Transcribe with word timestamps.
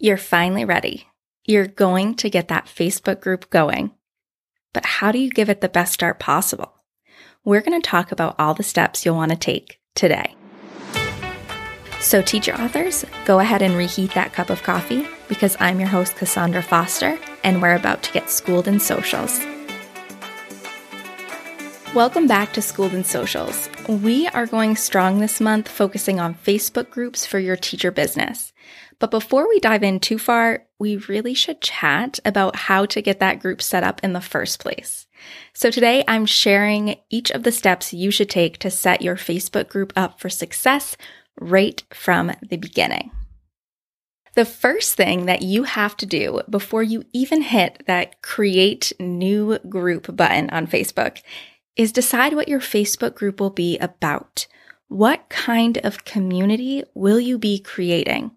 You're 0.00 0.16
finally 0.16 0.64
ready. 0.64 1.08
You're 1.44 1.66
going 1.66 2.14
to 2.16 2.30
get 2.30 2.48
that 2.48 2.66
Facebook 2.66 3.20
group 3.20 3.50
going. 3.50 3.90
But 4.72 4.86
how 4.86 5.10
do 5.10 5.18
you 5.18 5.28
give 5.28 5.50
it 5.50 5.60
the 5.60 5.68
best 5.68 5.92
start 5.92 6.20
possible? 6.20 6.72
We're 7.44 7.62
going 7.62 7.80
to 7.80 7.88
talk 7.88 8.12
about 8.12 8.36
all 8.38 8.54
the 8.54 8.62
steps 8.62 9.04
you'll 9.04 9.16
want 9.16 9.32
to 9.32 9.36
take 9.36 9.80
today. 9.96 10.36
So, 11.98 12.22
teacher 12.22 12.54
authors, 12.54 13.04
go 13.24 13.40
ahead 13.40 13.60
and 13.60 13.74
reheat 13.74 14.14
that 14.14 14.32
cup 14.32 14.50
of 14.50 14.62
coffee 14.62 15.08
because 15.28 15.56
I'm 15.58 15.80
your 15.80 15.88
host, 15.88 16.14
Kassaundra 16.14 16.62
Foster, 16.62 17.18
and 17.42 17.60
we're 17.60 17.74
about 17.74 18.04
to 18.04 18.12
get 18.12 18.30
schooled 18.30 18.68
in 18.68 18.78
socials. 18.78 19.40
Welcome 21.94 22.26
back 22.26 22.52
to 22.52 22.60
Schooled 22.60 22.92
in 22.92 23.02
Socials. 23.02 23.70
We 23.88 24.28
are 24.28 24.44
going 24.44 24.76
strong 24.76 25.20
this 25.20 25.40
month, 25.40 25.68
focusing 25.68 26.20
on 26.20 26.34
Facebook 26.34 26.90
groups 26.90 27.24
for 27.24 27.38
your 27.38 27.56
teacher 27.56 27.90
business. 27.90 28.52
But 28.98 29.10
before 29.10 29.48
we 29.48 29.58
dive 29.58 29.82
in 29.82 29.98
too 29.98 30.18
far, 30.18 30.64
we 30.78 30.96
really 30.96 31.32
should 31.32 31.62
chat 31.62 32.20
about 32.26 32.56
how 32.56 32.84
to 32.86 33.00
get 33.00 33.20
that 33.20 33.40
group 33.40 33.62
set 33.62 33.84
up 33.84 34.04
in 34.04 34.12
the 34.12 34.20
first 34.20 34.60
place. 34.60 35.06
So 35.54 35.70
today 35.70 36.04
I'm 36.06 36.26
sharing 36.26 36.96
each 37.08 37.30
of 37.30 37.42
the 37.42 37.50
steps 37.50 37.94
you 37.94 38.10
should 38.10 38.28
take 38.28 38.58
to 38.58 38.70
set 38.70 39.00
your 39.00 39.16
Facebook 39.16 39.70
group 39.70 39.94
up 39.96 40.20
for 40.20 40.28
success 40.28 40.94
right 41.40 41.82
from 41.90 42.32
the 42.42 42.58
beginning. 42.58 43.12
The 44.34 44.44
first 44.44 44.94
thing 44.94 45.24
that 45.24 45.40
you 45.42 45.62
have 45.62 45.96
to 45.96 46.06
do 46.06 46.42
before 46.50 46.82
you 46.82 47.04
even 47.14 47.40
hit 47.40 47.82
that 47.86 48.20
create 48.20 48.92
new 49.00 49.58
group 49.60 50.14
button 50.14 50.50
on 50.50 50.66
Facebook 50.66 51.22
is 51.78 51.92
decide 51.92 52.34
what 52.34 52.48
your 52.48 52.60
Facebook 52.60 53.14
group 53.14 53.40
will 53.40 53.50
be 53.50 53.78
about. 53.78 54.46
What 54.88 55.28
kind 55.28 55.78
of 55.78 56.04
community 56.04 56.82
will 56.94 57.20
you 57.20 57.38
be 57.38 57.58
creating? 57.60 58.32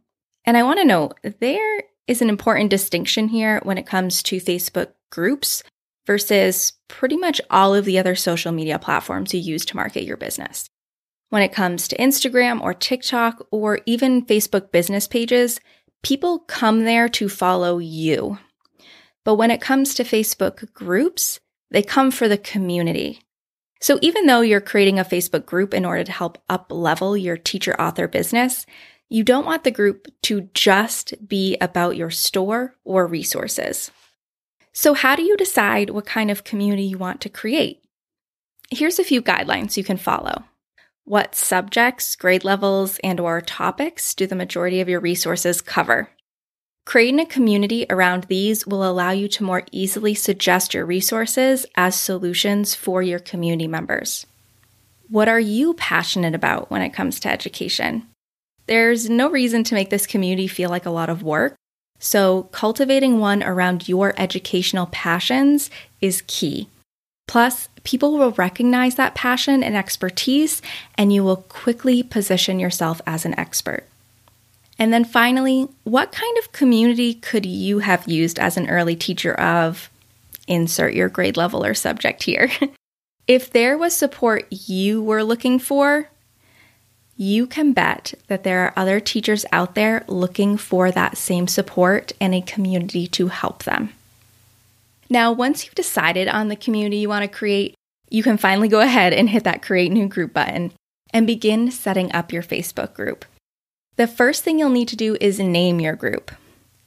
And 0.45 0.55
I 0.55 0.63
want 0.63 0.79
to 0.79 0.85
note 0.85 1.19
there 1.39 1.83
is 2.07 2.21
an 2.21 2.29
important 2.29 2.69
distinction 2.69 3.27
here 3.27 3.59
when 3.63 3.77
it 3.77 3.85
comes 3.85 4.21
to 4.23 4.37
Facebook 4.37 4.93
groups 5.09 5.63
versus 6.05 6.73
pretty 6.87 7.17
much 7.17 7.41
all 7.49 7.73
of 7.73 7.85
the 7.85 7.97
other 7.97 8.15
social 8.15 8.51
media 8.51 8.79
platforms 8.79 9.33
you 9.33 9.39
use 9.39 9.65
to 9.65 9.75
market 9.75 10.03
your 10.03 10.17
business. 10.17 10.69
When 11.29 11.41
it 11.41 11.53
comes 11.53 11.87
to 11.87 11.97
Instagram 11.97 12.61
or 12.61 12.73
TikTok 12.73 13.47
or 13.51 13.79
even 13.85 14.25
Facebook 14.25 14.71
business 14.71 15.07
pages, 15.07 15.59
people 16.03 16.39
come 16.39 16.83
there 16.83 17.07
to 17.09 17.29
follow 17.29 17.77
you. 17.77 18.37
But 19.23 19.35
when 19.35 19.51
it 19.51 19.61
comes 19.61 19.93
to 19.95 20.03
Facebook 20.03 20.73
groups, 20.73 21.39
they 21.69 21.81
come 21.81 22.11
for 22.11 22.27
the 22.27 22.37
community. 22.37 23.21
So 23.81 23.97
even 24.01 24.27
though 24.27 24.41
you're 24.41 24.61
creating 24.61 24.99
a 24.99 25.03
Facebook 25.03 25.45
group 25.45 25.73
in 25.73 25.85
order 25.85 26.03
to 26.03 26.11
help 26.11 26.37
up 26.47 26.71
level 26.71 27.17
your 27.17 27.35
teacher 27.35 27.79
author 27.81 28.07
business, 28.07 28.65
you 29.09 29.23
don't 29.23 29.45
want 29.45 29.63
the 29.63 29.71
group 29.71 30.07
to 30.23 30.49
just 30.53 31.27
be 31.27 31.57
about 31.59 31.97
your 31.97 32.11
store 32.11 32.75
or 32.85 33.07
resources. 33.07 33.91
So, 34.71 34.93
how 34.93 35.17
do 35.17 35.23
you 35.23 35.35
decide 35.35 35.89
what 35.89 36.05
kind 36.05 36.31
of 36.31 36.45
community 36.45 36.83
you 36.83 36.97
want 36.97 37.19
to 37.21 37.29
create? 37.29 37.83
Here's 38.69 38.99
a 38.99 39.03
few 39.03 39.21
guidelines 39.21 39.75
you 39.75 39.83
can 39.83 39.97
follow. 39.97 40.45
What 41.03 41.35
subjects, 41.35 42.15
grade 42.15 42.45
levels, 42.45 42.99
and 43.03 43.19
or 43.19 43.41
topics 43.41 44.15
do 44.15 44.27
the 44.27 44.35
majority 44.35 44.79
of 44.79 44.87
your 44.87 45.01
resources 45.01 45.59
cover? 45.59 46.09
Creating 46.85 47.19
a 47.19 47.25
community 47.25 47.85
around 47.89 48.23
these 48.23 48.65
will 48.65 48.83
allow 48.83 49.11
you 49.11 49.27
to 49.27 49.43
more 49.43 49.63
easily 49.71 50.13
suggest 50.13 50.73
your 50.73 50.85
resources 50.85 51.65
as 51.75 51.95
solutions 51.95 52.73
for 52.73 53.03
your 53.03 53.19
community 53.19 53.67
members. 53.67 54.25
What 55.07 55.27
are 55.27 55.39
you 55.39 55.73
passionate 55.75 56.33
about 56.33 56.71
when 56.71 56.81
it 56.81 56.93
comes 56.93 57.19
to 57.19 57.29
education? 57.29 58.07
There's 58.65 59.09
no 59.09 59.29
reason 59.29 59.63
to 59.65 59.75
make 59.75 59.89
this 59.89 60.07
community 60.07 60.47
feel 60.47 60.69
like 60.69 60.85
a 60.85 60.91
lot 60.91 61.09
of 61.09 61.23
work. 61.23 61.55
So, 61.99 62.43
cultivating 62.51 63.19
one 63.19 63.43
around 63.43 63.87
your 63.87 64.13
educational 64.17 64.87
passions 64.87 65.69
is 65.99 66.23
key. 66.25 66.67
Plus, 67.27 67.69
people 67.83 68.17
will 68.17 68.31
recognize 68.31 68.95
that 68.95 69.13
passion 69.13 69.63
and 69.63 69.75
expertise, 69.75 70.61
and 70.97 71.13
you 71.13 71.23
will 71.23 71.37
quickly 71.37 72.01
position 72.01 72.59
yourself 72.59 73.01
as 73.05 73.23
an 73.23 73.37
expert. 73.39 73.85
And 74.79 74.91
then 74.91 75.05
finally, 75.05 75.67
what 75.83 76.11
kind 76.11 76.37
of 76.37 76.51
community 76.51 77.13
could 77.13 77.45
you 77.45 77.79
have 77.79 78.07
used 78.07 78.39
as 78.39 78.57
an 78.57 78.69
early 78.69 78.95
teacher 78.95 79.33
of? 79.33 79.89
Insert 80.47 80.93
your 80.93 81.09
grade 81.09 81.37
level 81.37 81.63
or 81.63 81.73
subject 81.73 82.23
here. 82.23 82.51
if 83.27 83.51
there 83.51 83.77
was 83.77 83.95
support 83.95 84.47
you 84.51 85.01
were 85.01 85.23
looking 85.23 85.59
for, 85.59 86.09
you 87.15 87.45
can 87.45 87.71
bet 87.71 88.15
that 88.27 88.43
there 88.43 88.61
are 88.61 88.73
other 88.75 88.99
teachers 88.99 89.45
out 89.51 89.75
there 89.75 90.03
looking 90.07 90.57
for 90.57 90.91
that 90.91 91.17
same 91.17 91.47
support 91.47 92.13
and 92.19 92.33
a 92.33 92.41
community 92.41 93.05
to 93.05 93.27
help 93.27 93.63
them. 93.63 93.93
Now, 95.09 95.31
once 95.31 95.65
you've 95.65 95.75
decided 95.75 96.27
on 96.27 96.47
the 96.47 96.55
community 96.55 96.97
you 96.97 97.09
want 97.09 97.23
to 97.23 97.27
create, 97.27 97.75
you 98.09 98.23
can 98.23 98.37
finally 98.37 98.67
go 98.67 98.79
ahead 98.79 99.13
and 99.13 99.29
hit 99.29 99.43
that 99.43 99.61
create 99.61 99.91
new 99.91 100.07
group 100.07 100.33
button 100.33 100.71
and 101.13 101.27
begin 101.27 101.69
setting 101.69 102.11
up 102.13 102.33
your 102.33 102.41
Facebook 102.41 102.93
group. 102.93 103.25
The 104.01 104.07
first 104.07 104.43
thing 104.43 104.57
you'll 104.57 104.71
need 104.71 104.87
to 104.87 104.95
do 104.95 105.15
is 105.21 105.37
name 105.37 105.79
your 105.79 105.95
group. 105.95 106.31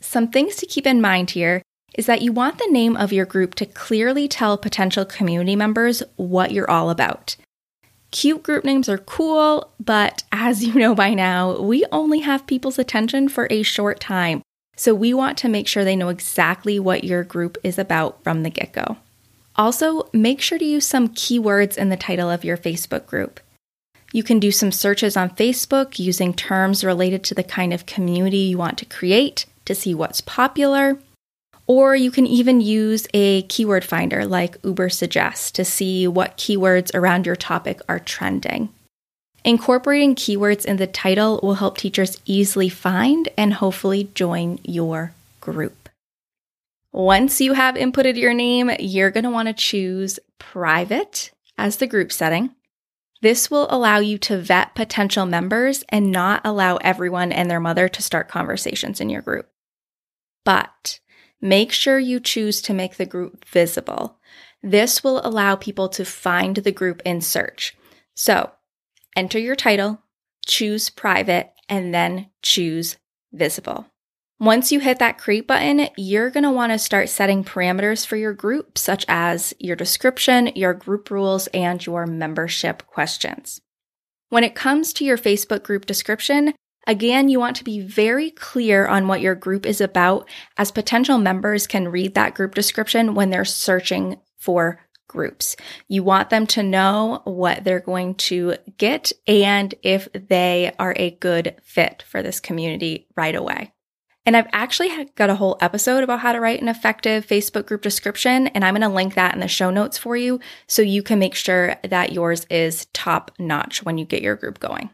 Some 0.00 0.32
things 0.32 0.56
to 0.56 0.66
keep 0.66 0.84
in 0.84 1.00
mind 1.00 1.30
here 1.30 1.62
is 1.96 2.06
that 2.06 2.22
you 2.22 2.32
want 2.32 2.58
the 2.58 2.66
name 2.72 2.96
of 2.96 3.12
your 3.12 3.24
group 3.24 3.54
to 3.54 3.66
clearly 3.66 4.26
tell 4.26 4.58
potential 4.58 5.04
community 5.04 5.54
members 5.54 6.02
what 6.16 6.50
you're 6.50 6.68
all 6.68 6.90
about. 6.90 7.36
Cute 8.10 8.42
group 8.42 8.64
names 8.64 8.88
are 8.88 8.98
cool, 8.98 9.70
but 9.78 10.24
as 10.32 10.64
you 10.66 10.74
know 10.74 10.92
by 10.92 11.14
now, 11.14 11.56
we 11.60 11.84
only 11.92 12.18
have 12.18 12.48
people's 12.48 12.80
attention 12.80 13.28
for 13.28 13.46
a 13.48 13.62
short 13.62 14.00
time. 14.00 14.42
So 14.74 14.92
we 14.92 15.14
want 15.14 15.38
to 15.38 15.48
make 15.48 15.68
sure 15.68 15.84
they 15.84 15.94
know 15.94 16.08
exactly 16.08 16.80
what 16.80 17.04
your 17.04 17.22
group 17.22 17.56
is 17.62 17.78
about 17.78 18.24
from 18.24 18.42
the 18.42 18.50
get 18.50 18.72
go. 18.72 18.96
Also, 19.54 20.08
make 20.12 20.40
sure 20.40 20.58
to 20.58 20.64
use 20.64 20.84
some 20.84 21.10
keywords 21.10 21.78
in 21.78 21.90
the 21.90 21.96
title 21.96 22.28
of 22.28 22.44
your 22.44 22.56
Facebook 22.56 23.06
group. 23.06 23.38
You 24.14 24.22
can 24.22 24.38
do 24.38 24.52
some 24.52 24.70
searches 24.70 25.16
on 25.16 25.30
Facebook 25.30 25.98
using 25.98 26.34
terms 26.34 26.84
related 26.84 27.24
to 27.24 27.34
the 27.34 27.42
kind 27.42 27.72
of 27.72 27.84
community 27.84 28.36
you 28.36 28.56
want 28.56 28.78
to 28.78 28.84
create 28.84 29.44
to 29.64 29.74
see 29.74 29.92
what's 29.92 30.20
popular. 30.20 30.98
Or 31.66 31.96
you 31.96 32.12
can 32.12 32.24
even 32.24 32.60
use 32.60 33.08
a 33.12 33.42
keyword 33.42 33.84
finder 33.84 34.24
like 34.24 34.62
Ubersuggest 34.62 35.50
to 35.54 35.64
see 35.64 36.06
what 36.06 36.36
keywords 36.36 36.94
around 36.94 37.26
your 37.26 37.34
topic 37.34 37.80
are 37.88 37.98
trending. 37.98 38.68
Incorporating 39.44 40.14
keywords 40.14 40.64
in 40.64 40.76
the 40.76 40.86
title 40.86 41.40
will 41.42 41.54
help 41.54 41.76
teachers 41.76 42.20
easily 42.24 42.68
find 42.68 43.28
and 43.36 43.54
hopefully 43.54 44.10
join 44.14 44.60
your 44.62 45.12
group. 45.40 45.88
Once 46.92 47.40
you 47.40 47.54
have 47.54 47.74
inputted 47.74 48.16
your 48.16 48.32
name, 48.32 48.70
you're 48.78 49.10
going 49.10 49.24
to 49.24 49.30
want 49.30 49.48
to 49.48 49.54
choose 49.54 50.20
private 50.38 51.32
as 51.58 51.78
the 51.78 51.88
group 51.88 52.12
setting. 52.12 52.54
This 53.24 53.50
will 53.50 53.66
allow 53.70 54.00
you 54.00 54.18
to 54.18 54.36
vet 54.36 54.74
potential 54.74 55.24
members 55.24 55.82
and 55.88 56.12
not 56.12 56.42
allow 56.44 56.76
everyone 56.76 57.32
and 57.32 57.50
their 57.50 57.58
mother 57.58 57.88
to 57.88 58.02
start 58.02 58.28
conversations 58.28 59.00
in 59.00 59.08
your 59.08 59.22
group. 59.22 59.48
But 60.44 61.00
make 61.40 61.72
sure 61.72 61.98
you 61.98 62.20
choose 62.20 62.60
to 62.60 62.74
make 62.74 62.98
the 62.98 63.06
group 63.06 63.46
visible. 63.46 64.18
This 64.62 65.02
will 65.02 65.26
allow 65.26 65.56
people 65.56 65.88
to 65.88 66.04
find 66.04 66.56
the 66.56 66.70
group 66.70 67.00
in 67.06 67.22
search. 67.22 67.74
So 68.14 68.50
enter 69.16 69.38
your 69.38 69.56
title, 69.56 70.02
choose 70.44 70.90
private, 70.90 71.50
and 71.66 71.94
then 71.94 72.28
choose 72.42 72.98
visible. 73.32 73.86
Once 74.40 74.72
you 74.72 74.80
hit 74.80 74.98
that 74.98 75.16
create 75.16 75.46
button, 75.46 75.88
you're 75.96 76.30
going 76.30 76.42
to 76.42 76.50
want 76.50 76.72
to 76.72 76.78
start 76.78 77.08
setting 77.08 77.44
parameters 77.44 78.04
for 78.04 78.16
your 78.16 78.32
group, 78.32 78.76
such 78.76 79.04
as 79.06 79.54
your 79.58 79.76
description, 79.76 80.48
your 80.56 80.74
group 80.74 81.10
rules, 81.10 81.46
and 81.48 81.86
your 81.86 82.04
membership 82.06 82.84
questions. 82.86 83.60
When 84.30 84.42
it 84.42 84.56
comes 84.56 84.92
to 84.94 85.04
your 85.04 85.18
Facebook 85.18 85.62
group 85.62 85.86
description, 85.86 86.54
Again, 86.86 87.28
you 87.30 87.40
want 87.40 87.56
to 87.56 87.64
be 87.64 87.80
very 87.80 88.30
clear 88.30 88.86
on 88.86 89.08
what 89.08 89.22
your 89.22 89.34
group 89.34 89.64
is 89.64 89.80
about, 89.80 90.28
as 90.58 90.70
potential 90.70 91.16
members 91.18 91.66
can 91.66 91.88
read 91.88 92.14
that 92.14 92.34
group 92.34 92.54
description 92.54 93.14
when 93.14 93.30
they're 93.30 93.44
searching 93.44 94.20
for 94.36 94.80
groups. 95.08 95.56
You 95.88 96.02
want 96.02 96.30
them 96.30 96.46
to 96.48 96.62
know 96.62 97.22
what 97.24 97.64
they're 97.64 97.80
going 97.80 98.16
to 98.16 98.56
get 98.76 99.12
and 99.26 99.74
if 99.82 100.08
they 100.12 100.72
are 100.78 100.94
a 100.96 101.12
good 101.12 101.56
fit 101.62 102.04
for 102.06 102.22
this 102.22 102.40
community 102.40 103.06
right 103.16 103.34
away. 103.34 103.73
And 104.26 104.36
I've 104.36 104.48
actually 104.52 105.10
got 105.16 105.28
a 105.28 105.34
whole 105.34 105.58
episode 105.60 106.02
about 106.02 106.20
how 106.20 106.32
to 106.32 106.40
write 106.40 106.62
an 106.62 106.68
effective 106.68 107.26
Facebook 107.26 107.66
group 107.66 107.82
description, 107.82 108.46
and 108.48 108.64
I'm 108.64 108.74
going 108.74 108.80
to 108.80 108.88
link 108.88 109.14
that 109.14 109.34
in 109.34 109.40
the 109.40 109.48
show 109.48 109.70
notes 109.70 109.98
for 109.98 110.16
you 110.16 110.40
so 110.66 110.80
you 110.80 111.02
can 111.02 111.18
make 111.18 111.34
sure 111.34 111.76
that 111.84 112.12
yours 112.12 112.46
is 112.48 112.86
top 112.94 113.32
notch 113.38 113.82
when 113.82 113.98
you 113.98 114.06
get 114.06 114.22
your 114.22 114.36
group 114.36 114.60
going. 114.60 114.88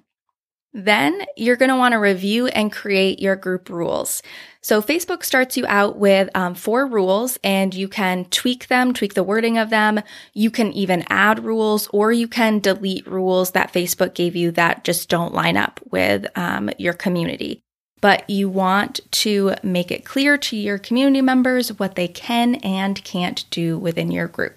Then 0.72 1.24
you're 1.36 1.56
going 1.56 1.70
to 1.70 1.76
want 1.76 1.92
to 1.92 1.98
review 1.98 2.46
and 2.46 2.70
create 2.70 3.20
your 3.20 3.34
group 3.34 3.68
rules. 3.68 4.22
So 4.62 4.80
Facebook 4.80 5.24
starts 5.24 5.56
you 5.56 5.66
out 5.66 5.98
with 5.98 6.28
um, 6.36 6.54
four 6.54 6.86
rules 6.86 7.38
and 7.42 7.74
you 7.74 7.88
can 7.88 8.26
tweak 8.26 8.68
them, 8.68 8.94
tweak 8.94 9.14
the 9.14 9.24
wording 9.24 9.58
of 9.58 9.70
them. 9.70 10.00
You 10.32 10.50
can 10.50 10.72
even 10.72 11.04
add 11.08 11.44
rules 11.44 11.88
or 11.92 12.12
you 12.12 12.28
can 12.28 12.60
delete 12.60 13.06
rules 13.06 13.50
that 13.52 13.72
Facebook 13.72 14.14
gave 14.14 14.36
you 14.36 14.52
that 14.52 14.84
just 14.84 15.08
don't 15.08 15.34
line 15.34 15.56
up 15.56 15.80
with 15.90 16.26
um, 16.36 16.70
your 16.78 16.92
community. 16.92 17.64
But 18.00 18.28
you 18.28 18.48
want 18.48 19.00
to 19.10 19.54
make 19.62 19.90
it 19.90 20.04
clear 20.04 20.38
to 20.38 20.56
your 20.56 20.78
community 20.78 21.20
members 21.20 21.78
what 21.78 21.94
they 21.94 22.08
can 22.08 22.56
and 22.56 23.02
can't 23.04 23.44
do 23.50 23.78
within 23.78 24.10
your 24.10 24.28
group. 24.28 24.56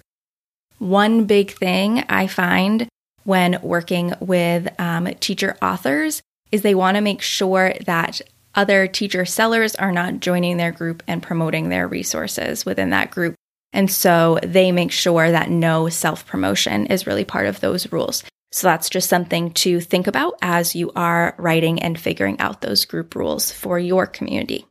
One 0.78 1.24
big 1.24 1.52
thing 1.52 2.04
I 2.08 2.26
find 2.26 2.88
when 3.24 3.58
working 3.62 4.14
with 4.20 4.68
um, 4.78 5.06
teacher 5.20 5.56
authors 5.62 6.22
is 6.52 6.62
they 6.62 6.74
want 6.74 6.96
to 6.96 7.00
make 7.00 7.22
sure 7.22 7.74
that 7.86 8.20
other 8.54 8.86
teacher 8.86 9.24
sellers 9.24 9.74
are 9.76 9.92
not 9.92 10.20
joining 10.20 10.56
their 10.56 10.72
group 10.72 11.02
and 11.08 11.22
promoting 11.22 11.68
their 11.68 11.88
resources 11.88 12.64
within 12.64 12.90
that 12.90 13.10
group. 13.10 13.34
And 13.72 13.90
so 13.90 14.38
they 14.42 14.70
make 14.70 14.92
sure 14.92 15.30
that 15.30 15.50
no 15.50 15.88
self 15.88 16.26
promotion 16.26 16.86
is 16.86 17.06
really 17.06 17.24
part 17.24 17.46
of 17.46 17.60
those 17.60 17.90
rules. 17.90 18.22
So 18.54 18.68
that's 18.68 18.88
just 18.88 19.08
something 19.08 19.50
to 19.54 19.80
think 19.80 20.06
about 20.06 20.34
as 20.40 20.76
you 20.76 20.92
are 20.94 21.34
writing 21.38 21.82
and 21.82 21.98
figuring 21.98 22.38
out 22.38 22.60
those 22.60 22.84
group 22.84 23.16
rules 23.16 23.50
for 23.50 23.80
your 23.80 24.06
community. 24.06 24.64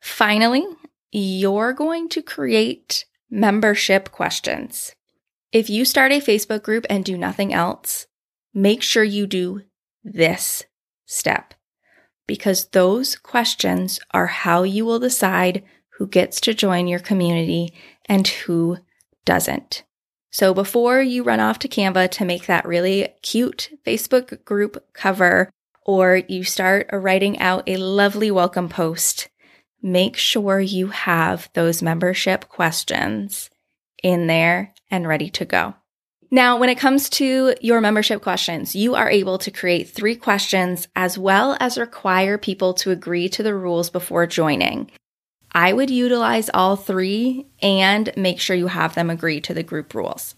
Finally, 0.00 0.66
you're 1.12 1.72
going 1.72 2.08
to 2.08 2.20
create 2.20 3.04
membership 3.30 4.10
questions. 4.10 4.96
If 5.52 5.70
you 5.70 5.84
start 5.84 6.10
a 6.10 6.20
Facebook 6.20 6.64
group 6.64 6.84
and 6.90 7.04
do 7.04 7.16
nothing 7.16 7.54
else, 7.54 8.08
make 8.52 8.82
sure 8.82 9.04
you 9.04 9.28
do 9.28 9.62
this 10.02 10.64
step 11.06 11.54
because 12.26 12.70
those 12.70 13.14
questions 13.14 14.00
are 14.10 14.26
how 14.26 14.64
you 14.64 14.84
will 14.84 14.98
decide 14.98 15.62
who 15.90 16.08
gets 16.08 16.40
to 16.40 16.54
join 16.54 16.88
your 16.88 16.98
community 16.98 17.72
and 18.06 18.26
who 18.26 18.78
doesn't. 19.24 19.84
So 20.32 20.54
before 20.54 21.02
you 21.02 21.22
run 21.22 21.40
off 21.40 21.58
to 21.60 21.68
Canva 21.68 22.10
to 22.12 22.24
make 22.24 22.46
that 22.46 22.64
really 22.64 23.08
cute 23.20 23.68
Facebook 23.84 24.42
group 24.46 24.82
cover 24.94 25.50
or 25.84 26.22
you 26.26 26.42
start 26.42 26.88
writing 26.90 27.38
out 27.38 27.68
a 27.68 27.76
lovely 27.76 28.30
welcome 28.30 28.70
post, 28.70 29.28
make 29.82 30.16
sure 30.16 30.58
you 30.58 30.88
have 30.88 31.50
those 31.52 31.82
membership 31.82 32.48
questions 32.48 33.50
in 34.02 34.26
there 34.26 34.72
and 34.90 35.06
ready 35.06 35.28
to 35.28 35.44
go. 35.44 35.74
Now, 36.30 36.56
when 36.56 36.70
it 36.70 36.78
comes 36.78 37.10
to 37.10 37.54
your 37.60 37.82
membership 37.82 38.22
questions, 38.22 38.74
you 38.74 38.94
are 38.94 39.10
able 39.10 39.36
to 39.36 39.50
create 39.50 39.90
three 39.90 40.16
questions 40.16 40.88
as 40.96 41.18
well 41.18 41.58
as 41.60 41.76
require 41.76 42.38
people 42.38 42.72
to 42.74 42.90
agree 42.90 43.28
to 43.28 43.42
the 43.42 43.54
rules 43.54 43.90
before 43.90 44.26
joining. 44.26 44.90
I 45.54 45.72
would 45.72 45.90
utilize 45.90 46.50
all 46.52 46.76
three 46.76 47.46
and 47.60 48.12
make 48.16 48.40
sure 48.40 48.56
you 48.56 48.68
have 48.68 48.94
them 48.94 49.10
agree 49.10 49.40
to 49.42 49.54
the 49.54 49.62
group 49.62 49.94
rules. 49.94 50.34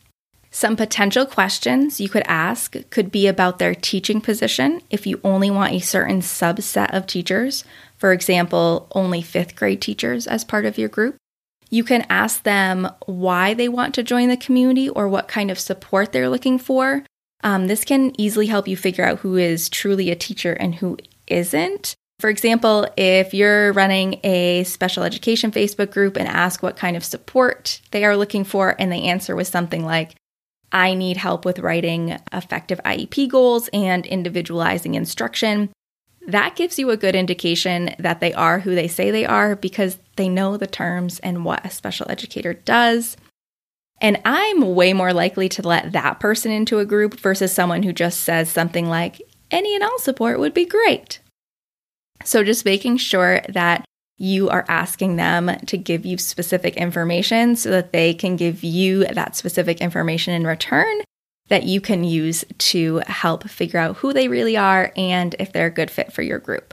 Some 0.50 0.76
potential 0.76 1.26
questions 1.26 2.00
you 2.00 2.08
could 2.08 2.22
ask 2.26 2.76
could 2.90 3.10
be 3.10 3.26
about 3.26 3.58
their 3.58 3.74
teaching 3.74 4.20
position 4.20 4.82
if 4.88 5.06
you 5.06 5.20
only 5.24 5.50
want 5.50 5.72
a 5.72 5.80
certain 5.80 6.20
subset 6.20 6.94
of 6.94 7.08
teachers, 7.08 7.64
for 7.96 8.12
example, 8.12 8.86
only 8.92 9.20
fifth 9.20 9.56
grade 9.56 9.82
teachers 9.82 10.28
as 10.28 10.44
part 10.44 10.64
of 10.64 10.78
your 10.78 10.88
group. 10.88 11.16
You 11.70 11.82
can 11.82 12.06
ask 12.08 12.44
them 12.44 12.88
why 13.06 13.54
they 13.54 13.68
want 13.68 13.94
to 13.96 14.04
join 14.04 14.28
the 14.28 14.36
community 14.36 14.88
or 14.88 15.08
what 15.08 15.26
kind 15.26 15.50
of 15.50 15.58
support 15.58 16.12
they're 16.12 16.28
looking 16.28 16.58
for. 16.58 17.04
Um, 17.42 17.66
this 17.66 17.84
can 17.84 18.18
easily 18.20 18.46
help 18.46 18.68
you 18.68 18.76
figure 18.76 19.04
out 19.04 19.18
who 19.20 19.36
is 19.36 19.68
truly 19.68 20.10
a 20.10 20.16
teacher 20.16 20.52
and 20.52 20.76
who 20.76 20.98
isn't. 21.26 21.96
For 22.20 22.30
example, 22.30 22.86
if 22.96 23.34
you're 23.34 23.72
running 23.72 24.20
a 24.24 24.64
special 24.64 25.02
education 25.02 25.50
Facebook 25.50 25.90
group 25.90 26.16
and 26.16 26.28
ask 26.28 26.62
what 26.62 26.76
kind 26.76 26.96
of 26.96 27.04
support 27.04 27.80
they 27.90 28.04
are 28.04 28.16
looking 28.16 28.44
for, 28.44 28.76
and 28.78 28.90
they 28.90 29.02
answer 29.02 29.34
with 29.34 29.48
something 29.48 29.84
like, 29.84 30.14
I 30.72 30.94
need 30.94 31.16
help 31.16 31.44
with 31.44 31.58
writing 31.58 32.18
effective 32.32 32.80
IEP 32.84 33.28
goals 33.28 33.68
and 33.72 34.06
individualizing 34.06 34.94
instruction, 34.94 35.70
that 36.26 36.56
gives 36.56 36.78
you 36.78 36.90
a 36.90 36.96
good 36.96 37.14
indication 37.14 37.94
that 37.98 38.20
they 38.20 38.32
are 38.32 38.60
who 38.60 38.74
they 38.74 38.88
say 38.88 39.10
they 39.10 39.26
are 39.26 39.54
because 39.56 39.98
they 40.16 40.28
know 40.28 40.56
the 40.56 40.66
terms 40.66 41.18
and 41.18 41.44
what 41.44 41.66
a 41.66 41.70
special 41.70 42.10
educator 42.10 42.54
does. 42.54 43.16
And 44.00 44.20
I'm 44.24 44.74
way 44.74 44.92
more 44.92 45.12
likely 45.12 45.48
to 45.50 45.62
let 45.66 45.92
that 45.92 46.20
person 46.20 46.50
into 46.50 46.78
a 46.78 46.86
group 46.86 47.20
versus 47.20 47.52
someone 47.52 47.82
who 47.82 47.92
just 47.92 48.22
says 48.22 48.50
something 48.50 48.88
like, 48.88 49.20
any 49.50 49.74
and 49.74 49.84
all 49.84 49.98
support 49.98 50.38
would 50.40 50.54
be 50.54 50.64
great. 50.64 51.20
So 52.22 52.44
just 52.44 52.64
making 52.64 52.98
sure 52.98 53.40
that 53.48 53.84
you 54.16 54.48
are 54.48 54.64
asking 54.68 55.16
them 55.16 55.50
to 55.66 55.76
give 55.76 56.06
you 56.06 56.18
specific 56.18 56.76
information 56.76 57.56
so 57.56 57.70
that 57.70 57.92
they 57.92 58.14
can 58.14 58.36
give 58.36 58.62
you 58.62 59.04
that 59.06 59.36
specific 59.36 59.80
information 59.80 60.34
in 60.34 60.46
return 60.46 61.00
that 61.48 61.64
you 61.64 61.80
can 61.80 62.04
use 62.04 62.44
to 62.58 63.02
help 63.06 63.48
figure 63.48 63.78
out 63.78 63.96
who 63.96 64.12
they 64.12 64.28
really 64.28 64.56
are 64.56 64.92
and 64.96 65.34
if 65.38 65.52
they're 65.52 65.66
a 65.66 65.70
good 65.70 65.90
fit 65.90 66.12
for 66.12 66.22
your 66.22 66.38
group. 66.38 66.72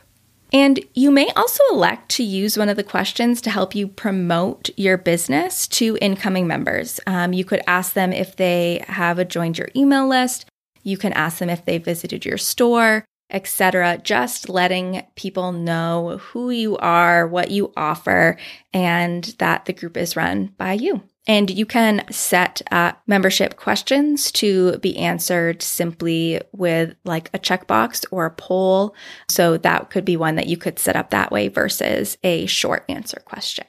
And 0.54 0.84
you 0.94 1.12
may 1.12 1.30
also 1.32 1.64
elect 1.72 2.10
to 2.10 2.24
use 2.24 2.58
one 2.58 2.70
of 2.70 2.76
the 2.76 2.84
questions 2.84 3.42
to 3.42 3.50
help 3.50 3.74
you 3.74 3.88
promote 3.88 4.70
your 4.78 4.98
business 4.98 5.68
to 5.70 5.98
incoming 6.02 6.46
members. 6.46 7.00
Um, 7.08 7.32
you 7.32 7.46
could 7.46 7.62
ask 7.68 7.94
them 7.94 8.12
if 8.12 8.36
they 8.36 8.84
have 8.88 9.26
joined 9.30 9.58
your 9.58 9.70
email 9.76 10.08
list. 10.08 10.46
You 10.84 10.98
can 10.98 11.14
ask 11.14 11.38
them 11.38 11.50
if 11.50 11.64
they 11.64 11.78
visited 11.78 12.26
your 12.26 12.38
store, 12.38 13.06
etc. 13.32 14.00
Just 14.04 14.50
letting 14.50 15.06
people 15.16 15.52
know 15.52 16.20
who 16.22 16.50
you 16.50 16.78
are, 16.78 17.28
what 17.28 17.52
you 17.52 17.72
offer, 17.76 18.38
and 18.74 19.24
that 19.40 19.66
the 19.66 19.74
group 19.74 19.98
is 19.98 20.16
run 20.16 20.54
by 20.58 20.74
you. 20.74 21.02
And 21.28 21.52
you 21.52 21.66
can 21.66 22.04
set 22.12 22.62
up 22.72 23.02
membership 23.06 23.56
questions 23.56 24.32
to 24.34 24.78
be 24.80 24.98
answered 24.98 25.62
simply 25.62 26.42
with 26.52 26.96
like 27.06 27.30
a 27.34 27.40
checkbox 27.40 28.06
or 28.12 28.26
a 28.26 28.32
poll. 28.32 28.96
So 29.30 29.58
that 29.58 29.92
could 29.92 30.04
be 30.04 30.18
one 30.18 30.36
that 30.36 30.48
you 30.48 30.58
could 30.58 30.80
set 30.80 30.96
up 30.96 31.12
that 31.12 31.32
way 31.32 31.48
versus 31.48 32.18
a 32.24 32.48
short 32.48 32.86
answer 32.90 33.22
question. 33.24 33.66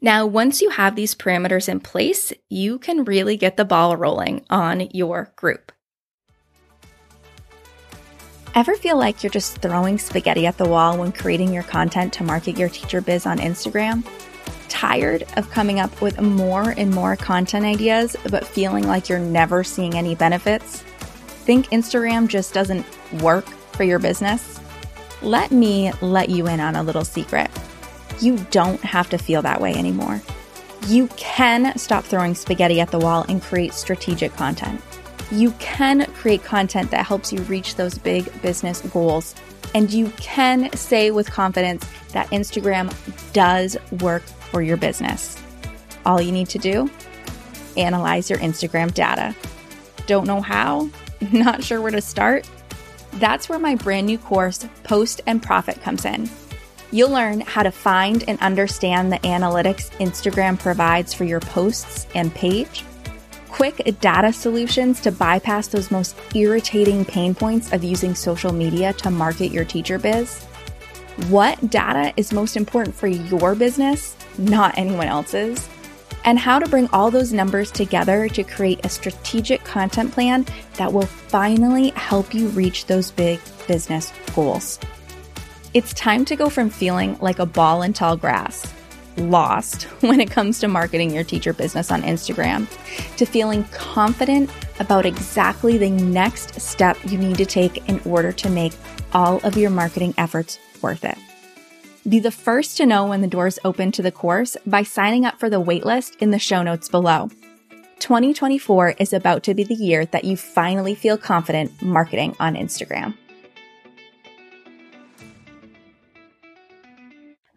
Now, 0.00 0.26
once 0.26 0.60
you 0.60 0.70
have 0.70 0.96
these 0.96 1.14
parameters 1.14 1.68
in 1.68 1.80
place, 1.80 2.32
you 2.48 2.78
can 2.78 3.04
really 3.04 3.36
get 3.36 3.56
the 3.56 3.64
ball 3.64 3.96
rolling 3.96 4.44
on 4.50 4.88
your 4.92 5.32
group. 5.36 5.72
Ever 8.54 8.74
feel 8.74 8.96
like 8.96 9.22
you're 9.22 9.30
just 9.30 9.58
throwing 9.58 9.98
spaghetti 9.98 10.46
at 10.46 10.58
the 10.58 10.68
wall 10.68 10.96
when 10.98 11.12
creating 11.12 11.52
your 11.52 11.64
content 11.64 12.12
to 12.14 12.24
market 12.24 12.56
your 12.56 12.68
teacher 12.68 13.00
biz 13.00 13.26
on 13.26 13.38
Instagram? 13.38 14.04
tired 14.74 15.24
of 15.36 15.48
coming 15.50 15.78
up 15.78 16.02
with 16.02 16.20
more 16.20 16.70
and 16.76 16.90
more 16.90 17.14
content 17.14 17.64
ideas, 17.64 18.16
but 18.28 18.44
feeling 18.44 18.86
like 18.86 19.08
you're 19.08 19.20
never 19.20 19.62
seeing 19.62 19.94
any 19.94 20.16
benefits? 20.16 20.82
Think 21.46 21.68
Instagram 21.68 22.26
just 22.26 22.52
doesn't 22.52 22.84
work 23.22 23.46
for 23.46 23.84
your 23.84 24.00
business? 24.00 24.60
Let 25.22 25.52
me 25.52 25.92
let 26.02 26.28
you 26.28 26.48
in 26.48 26.58
on 26.58 26.74
a 26.74 26.82
little 26.82 27.04
secret. 27.04 27.50
You 28.20 28.36
don't 28.50 28.80
have 28.80 29.08
to 29.10 29.16
feel 29.16 29.42
that 29.42 29.60
way 29.60 29.74
anymore. 29.74 30.20
You 30.88 31.06
can 31.16 31.78
stop 31.78 32.04
throwing 32.04 32.34
spaghetti 32.34 32.80
at 32.80 32.90
the 32.90 32.98
wall 32.98 33.24
and 33.28 33.40
create 33.40 33.74
strategic 33.74 34.32
content. 34.34 34.80
You 35.30 35.52
can 35.52 36.06
create 36.12 36.44
content 36.44 36.90
that 36.90 37.06
helps 37.06 37.32
you 37.32 37.40
reach 37.42 37.76
those 37.76 37.98
big 37.98 38.30
business 38.42 38.80
goals. 38.80 39.34
And 39.74 39.92
you 39.92 40.10
can 40.16 40.72
say 40.76 41.10
with 41.10 41.30
confidence 41.30 41.86
that 42.12 42.28
Instagram 42.30 42.94
does 43.32 43.76
work 44.00 44.22
for 44.22 44.62
your 44.62 44.76
business. 44.76 45.36
All 46.06 46.20
you 46.20 46.32
need 46.32 46.48
to 46.50 46.58
do? 46.58 46.90
Analyze 47.76 48.30
your 48.30 48.38
Instagram 48.38 48.94
data. 48.94 49.34
Don't 50.06 50.26
know 50.26 50.40
how? 50.40 50.88
Not 51.32 51.64
sure 51.64 51.80
where 51.80 51.90
to 51.90 52.00
start? 52.00 52.48
That's 53.14 53.48
where 53.48 53.58
my 53.58 53.74
brand 53.74 54.06
new 54.06 54.18
course, 54.18 54.66
Post 54.82 55.22
and 55.26 55.42
Profit, 55.42 55.80
comes 55.80 56.04
in. 56.04 56.28
You'll 56.90 57.10
learn 57.10 57.40
how 57.40 57.62
to 57.62 57.72
find 57.72 58.22
and 58.28 58.38
understand 58.40 59.10
the 59.10 59.18
analytics 59.18 59.90
Instagram 59.98 60.58
provides 60.58 61.12
for 61.14 61.24
your 61.24 61.40
posts 61.40 62.06
and 62.14 62.32
page, 62.34 62.84
quick 63.54 63.94
data 64.00 64.32
solutions 64.32 65.00
to 65.00 65.12
bypass 65.12 65.68
those 65.68 65.90
most 65.90 66.16
irritating 66.34 67.04
pain 67.04 67.34
points 67.34 67.72
of 67.72 67.84
using 67.84 68.14
social 68.14 68.52
media 68.52 68.92
to 68.92 69.10
market 69.10 69.52
your 69.52 69.64
teacher 69.64 69.96
biz 69.96 70.44
what 71.28 71.70
data 71.70 72.12
is 72.16 72.32
most 72.32 72.56
important 72.56 72.92
for 72.92 73.06
your 73.06 73.54
business, 73.54 74.16
not 74.36 74.76
anyone 74.76 75.06
else's, 75.06 75.68
and 76.24 76.38
how 76.38 76.58
to 76.58 76.68
bring 76.68 76.88
all 76.88 77.08
those 77.08 77.32
numbers 77.32 77.70
together 77.70 78.28
to 78.30 78.42
create 78.42 78.84
a 78.84 78.88
strategic 78.88 79.62
content 79.62 80.10
plan 80.10 80.44
that 80.76 80.92
will 80.92 81.06
finally 81.06 81.90
help 81.90 82.34
you 82.34 82.48
reach 82.48 82.86
those 82.86 83.12
big 83.12 83.38
business 83.68 84.12
goals. 84.34 84.80
It's 85.72 85.94
time 85.94 86.24
to 86.24 86.34
go 86.34 86.48
from 86.48 86.70
feeling 86.70 87.16
like 87.20 87.38
a 87.38 87.46
ball 87.46 87.82
in 87.82 87.92
tall 87.92 88.16
grass, 88.16 88.72
lost 89.16 89.82
when 90.00 90.20
it 90.20 90.30
comes 90.30 90.60
to 90.60 90.68
marketing 90.68 91.12
your 91.12 91.24
teacher 91.24 91.52
business 91.52 91.90
on 91.90 92.02
Instagram, 92.02 92.68
to 93.16 93.26
feeling 93.26 93.64
confident 93.64 94.50
about 94.80 95.06
exactly 95.06 95.78
the 95.78 95.90
next 95.90 96.60
step 96.60 96.96
you 97.06 97.18
need 97.18 97.36
to 97.38 97.46
take 97.46 97.88
in 97.88 98.00
order 98.04 98.32
to 98.32 98.50
make 98.50 98.72
all 99.12 99.38
of 99.44 99.56
your 99.56 99.70
marketing 99.70 100.14
efforts 100.18 100.58
worth 100.82 101.04
it. 101.04 101.16
Be 102.06 102.18
the 102.18 102.30
first 102.30 102.76
to 102.76 102.86
know 102.86 103.06
when 103.06 103.22
the 103.22 103.26
doors 103.26 103.58
open 103.64 103.90
to 103.92 104.02
the 104.02 104.12
course 104.12 104.56
by 104.66 104.82
signing 104.82 105.24
up 105.24 105.40
for 105.40 105.48
the 105.48 105.62
waitlist 105.62 106.16
in 106.16 106.32
the 106.32 106.38
show 106.38 106.62
notes 106.62 106.88
below. 106.88 107.30
2024 108.00 108.96
is 108.98 109.14
about 109.14 109.42
to 109.44 109.54
be 109.54 109.64
the 109.64 109.74
year 109.74 110.04
that 110.06 110.24
you 110.24 110.36
finally 110.36 110.94
feel 110.94 111.16
confident 111.16 111.80
marketing 111.80 112.36
on 112.38 112.54
Instagram. 112.54 113.16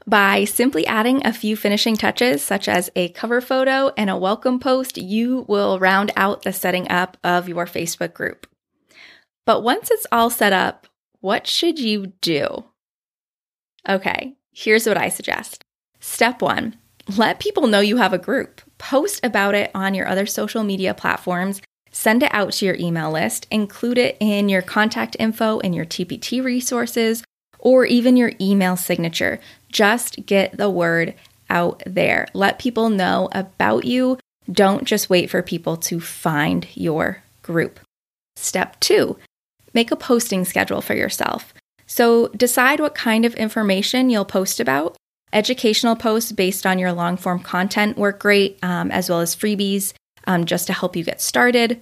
By 0.08 0.46
simply 0.46 0.88
adding 0.88 1.26
a 1.26 1.34
few 1.34 1.58
finishing 1.58 1.98
touches, 1.98 2.42
such 2.42 2.70
as 2.70 2.90
a 2.96 3.10
cover 3.10 3.42
photo 3.42 3.92
and 3.98 4.10
a 4.10 4.16
welcome 4.16 4.58
post, 4.58 4.98
you 4.98 5.44
will 5.50 5.80
round 5.80 6.12
out 6.16 6.44
the 6.44 6.54
setting 6.54 6.90
up 6.90 7.18
of 7.26 7.50
your 7.50 7.66
Facebook 7.66 8.14
group. 8.14 8.48
But 9.46 9.64
once 9.64 9.92
it's 9.92 10.08
all 10.10 10.30
set 10.30 10.54
up, 10.54 10.88
what 11.20 11.46
should 11.46 11.78
you 11.78 12.14
do? 12.22 12.64
Okay, 13.88 14.38
here's 14.54 14.88
what 14.88 14.98
I 14.98 15.10
suggest. 15.10 15.66
Step 16.00 16.42
one 16.42 16.78
let 17.16 17.40
people 17.40 17.68
know 17.68 17.80
you 17.80 17.98
have 17.98 18.12
a 18.12 18.18
group. 18.18 18.62
Post 18.78 19.22
about 19.24 19.56
it 19.56 19.72
on 19.74 19.94
your 19.94 20.08
other 20.08 20.26
social 20.26 20.64
media 20.64 20.94
platforms. 20.94 21.62
Send 21.92 22.22
it 22.22 22.34
out 22.34 22.52
to 22.54 22.66
your 22.66 22.76
email 22.76 23.12
list. 23.12 23.48
Include 23.50 23.98
it 23.98 24.18
in 24.20 24.50
your 24.50 24.62
contact 24.62 25.16
info 25.18 25.60
in 25.60 25.72
your 25.72 25.86
TPT 25.86 26.44
resources 26.44 27.24
or 27.68 27.84
even 27.86 28.16
your 28.16 28.32
email 28.40 28.78
signature. 28.78 29.42
Just 29.70 30.26
get 30.26 30.56
the 30.56 30.70
word 30.70 31.14
out 31.50 31.84
there. 31.86 32.26
Let 32.34 32.60
people 32.60 32.90
know 32.90 33.28
about 33.34 33.84
you. 33.84 34.18
Don't 34.50 34.86
just 34.86 35.10
wait 35.10 35.30
for 35.30 35.42
people 35.42 35.76
to 35.76 36.00
find 36.00 36.66
your 36.76 37.22
group. 37.42 37.82
Step 38.38 38.80
two, 38.80 39.18
make 39.74 39.92
a 39.92 39.98
posting 39.98 40.46
schedule 40.46 40.80
for 40.80 40.96
yourself. 40.96 41.54
So 41.88 42.30
decide 42.30 42.80
what 42.80 42.96
kind 42.96 43.26
of 43.26 43.36
information 43.36 44.10
you'll 44.10 44.24
post 44.24 44.62
about. 44.62 44.96
Educational 45.34 45.98
posts 45.98 46.32
based 46.32 46.66
on 46.66 46.80
your 46.80 46.94
long 46.94 47.18
form 47.18 47.42
content 47.42 47.98
work 47.98 48.18
great, 48.18 48.58
um, 48.64 48.92
as 48.92 49.10
well 49.10 49.20
as 49.20 49.36
freebies 49.36 49.92
um, 50.26 50.46
just 50.46 50.68
to 50.68 50.74
help 50.74 50.96
you 50.96 51.04
get 51.04 51.20
started. 51.20 51.82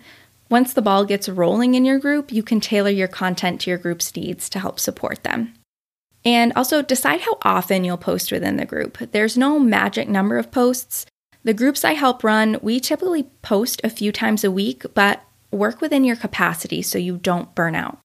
Once 0.50 0.74
the 0.74 0.82
ball 0.82 1.06
gets 1.06 1.30
rolling 1.30 1.76
in 1.76 1.86
your 1.86 2.00
group, 2.00 2.32
you 2.32 2.42
can 2.42 2.60
tailor 2.60 2.90
your 2.90 3.08
content 3.08 3.62
to 3.62 3.70
your 3.70 3.78
group's 3.78 4.16
needs 4.16 4.50
to 4.50 4.58
help 4.58 4.80
support 4.80 5.22
them. 5.22 5.54
And 6.26 6.52
also 6.56 6.82
decide 6.82 7.22
how 7.22 7.38
often 7.44 7.84
you'll 7.84 7.98
post 7.98 8.32
within 8.32 8.58
the 8.58 8.66
group. 8.66 8.98
There's 9.12 9.38
no 9.38 9.60
magic 9.60 10.10
number 10.10 10.38
of 10.38 10.52
posts. 10.52 11.06
The 11.44 11.54
groups 11.54 11.86
I 11.86 11.94
help 11.94 12.24
run, 12.24 12.58
we 12.64 12.80
typically 12.80 13.24
post 13.44 13.80
a 13.84 13.90
few 13.90 14.12
times 14.12 14.44
a 14.44 14.50
week, 14.50 14.84
but 14.96 15.22
work 15.52 15.82
within 15.82 16.04
your 16.04 16.16
capacity 16.16 16.82
so 16.82 16.98
you 16.98 17.18
don't 17.18 17.54
burn 17.54 17.76
out. 17.76 18.00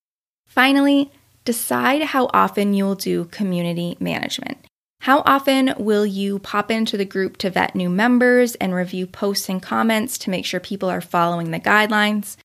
Finally, 0.46 1.10
decide 1.46 2.02
how 2.02 2.28
often 2.34 2.74
you'll 2.74 2.94
do 2.94 3.24
community 3.26 3.96
management. 3.98 4.58
How 5.00 5.22
often 5.24 5.72
will 5.78 6.04
you 6.04 6.38
pop 6.40 6.70
into 6.70 6.98
the 6.98 7.06
group 7.06 7.38
to 7.38 7.48
vet 7.48 7.74
new 7.74 7.88
members 7.88 8.54
and 8.56 8.74
review 8.74 9.06
posts 9.06 9.48
and 9.48 9.62
comments 9.62 10.18
to 10.18 10.30
make 10.30 10.44
sure 10.44 10.60
people 10.60 10.90
are 10.90 11.00
following 11.00 11.50
the 11.50 11.60
guidelines? 11.60 12.36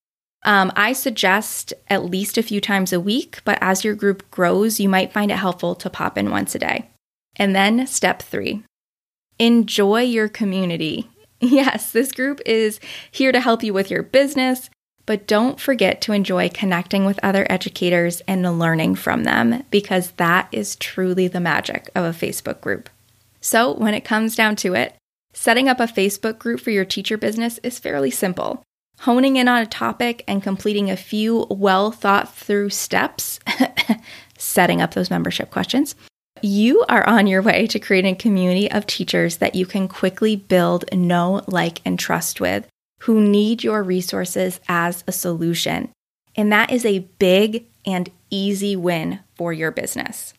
Um, 0.46 0.72
I 0.76 0.92
suggest 0.92 1.74
at 1.88 2.04
least 2.04 2.38
a 2.38 2.42
few 2.42 2.60
times 2.60 2.92
a 2.92 3.00
week, 3.00 3.40
but 3.44 3.58
as 3.60 3.84
your 3.84 3.96
group 3.96 4.30
grows, 4.30 4.78
you 4.78 4.88
might 4.88 5.12
find 5.12 5.32
it 5.32 5.38
helpful 5.38 5.74
to 5.74 5.90
pop 5.90 6.16
in 6.16 6.30
once 6.30 6.54
a 6.54 6.60
day. 6.60 6.88
And 7.34 7.54
then 7.54 7.86
step 7.86 8.22
three 8.22 8.62
enjoy 9.38 10.02
your 10.02 10.28
community. 10.28 11.10
Yes, 11.38 11.92
this 11.92 12.12
group 12.12 12.40
is 12.46 12.80
here 13.10 13.30
to 13.30 13.40
help 13.40 13.62
you 13.62 13.74
with 13.74 13.90
your 13.90 14.02
business, 14.02 14.70
but 15.04 15.26
don't 15.26 15.60
forget 15.60 16.00
to 16.00 16.12
enjoy 16.12 16.48
connecting 16.48 17.04
with 17.04 17.20
other 17.22 17.46
educators 17.50 18.22
and 18.22 18.58
learning 18.58 18.94
from 18.94 19.24
them 19.24 19.62
because 19.70 20.12
that 20.12 20.48
is 20.50 20.76
truly 20.76 21.28
the 21.28 21.38
magic 21.38 21.90
of 21.94 22.06
a 22.06 22.16
Facebook 22.16 22.62
group. 22.62 22.88
So, 23.42 23.74
when 23.74 23.92
it 23.92 24.02
comes 24.02 24.34
down 24.34 24.56
to 24.56 24.72
it, 24.72 24.96
setting 25.34 25.68
up 25.68 25.78
a 25.78 25.84
Facebook 25.84 26.38
group 26.38 26.58
for 26.58 26.70
your 26.70 26.86
teacher 26.86 27.18
business 27.18 27.58
is 27.62 27.78
fairly 27.78 28.10
simple 28.10 28.62
honing 29.00 29.36
in 29.36 29.48
on 29.48 29.62
a 29.62 29.66
topic 29.66 30.24
and 30.26 30.42
completing 30.42 30.90
a 30.90 30.96
few 30.96 31.46
well 31.50 31.90
thought 31.90 32.34
through 32.34 32.70
steps, 32.70 33.38
setting 34.38 34.80
up 34.80 34.94
those 34.94 35.10
membership 35.10 35.50
questions, 35.50 35.94
you 36.42 36.84
are 36.88 37.06
on 37.08 37.26
your 37.26 37.42
way 37.42 37.66
to 37.66 37.78
creating 37.78 38.14
a 38.14 38.18
community 38.18 38.70
of 38.70 38.86
teachers 38.86 39.38
that 39.38 39.54
you 39.54 39.66
can 39.66 39.88
quickly 39.88 40.36
build, 40.36 40.84
know, 40.92 41.42
like, 41.46 41.80
and 41.84 41.98
trust 41.98 42.40
with 42.40 42.66
who 43.00 43.20
need 43.20 43.62
your 43.62 43.82
resources 43.82 44.60
as 44.68 45.04
a 45.06 45.12
solution. 45.12 45.90
And 46.34 46.52
that 46.52 46.72
is 46.72 46.84
a 46.84 47.00
big 47.18 47.66
and 47.84 48.10
easy 48.30 48.76
win 48.76 49.20
for 49.34 49.52
your 49.52 49.70
business. 49.70 50.34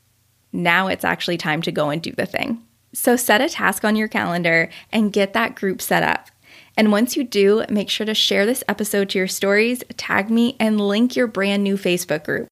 Now 0.51 0.87
it's 0.87 1.05
actually 1.05 1.37
time 1.37 1.61
to 1.63 1.71
go 1.71 1.89
and 1.89 2.01
do 2.01 2.11
the 2.11 2.25
thing. 2.25 2.63
So 2.93 3.15
set 3.15 3.41
a 3.41 3.49
task 3.49 3.85
on 3.85 3.95
your 3.95 4.07
calendar 4.07 4.69
and 4.91 5.13
get 5.13 5.33
that 5.33 5.55
group 5.55 5.81
set 5.81 6.03
up. 6.03 6.29
And 6.77 6.91
once 6.91 7.17
you 7.17 7.23
do, 7.23 7.65
make 7.69 7.89
sure 7.89 8.05
to 8.05 8.13
share 8.13 8.45
this 8.45 8.63
episode 8.69 9.09
to 9.09 9.17
your 9.17 9.27
stories, 9.27 9.83
tag 9.97 10.29
me, 10.29 10.55
and 10.59 10.79
link 10.79 11.15
your 11.15 11.25
brand 11.25 11.63
new 11.63 11.75
Facebook 11.75 12.23
group. 12.23 12.47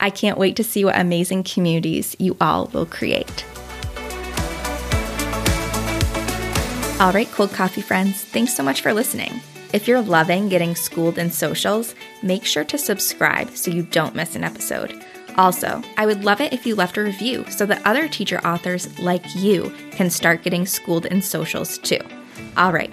I 0.00 0.10
can't 0.10 0.36
wait 0.36 0.56
to 0.56 0.64
see 0.64 0.84
what 0.84 0.98
amazing 0.98 1.44
communities 1.44 2.16
you 2.18 2.36
all 2.40 2.66
will 2.72 2.86
create. 2.86 3.44
All 7.00 7.12
right, 7.12 7.28
cold 7.30 7.52
coffee 7.52 7.80
friends, 7.80 8.24
thanks 8.24 8.54
so 8.54 8.64
much 8.64 8.80
for 8.80 8.92
listening. 8.92 9.40
If 9.72 9.86
you're 9.86 10.02
loving 10.02 10.48
getting 10.48 10.74
schooled 10.74 11.16
in 11.16 11.30
socials, 11.30 11.94
make 12.22 12.44
sure 12.44 12.64
to 12.64 12.78
subscribe 12.78 13.50
so 13.50 13.70
you 13.70 13.84
don't 13.84 14.16
miss 14.16 14.34
an 14.34 14.42
episode. 14.42 15.04
Also, 15.36 15.80
I 15.96 16.06
would 16.06 16.24
love 16.24 16.40
it 16.40 16.52
if 16.52 16.66
you 16.66 16.74
left 16.74 16.96
a 16.96 17.02
review 17.02 17.44
so 17.48 17.64
that 17.66 17.86
other 17.86 18.08
teacher 18.08 18.44
authors 18.44 18.98
like 18.98 19.22
you 19.36 19.72
can 19.92 20.10
start 20.10 20.42
getting 20.42 20.66
schooled 20.66 21.06
in 21.06 21.22
socials 21.22 21.78
too. 21.78 22.00
All 22.56 22.72
right, 22.72 22.92